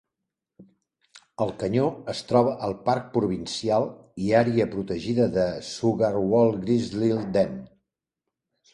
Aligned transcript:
El 1.45 1.51
canyó 1.63 1.83
es 2.13 2.21
troba 2.31 2.55
al 2.69 2.73
parc 2.89 3.13
provincial 3.19 3.87
i 4.29 4.33
àrea 4.43 4.69
protegida 4.75 5.31
de 5.39 5.47
Sugarbowl-Grizzly 5.71 7.17
Den. 7.41 7.59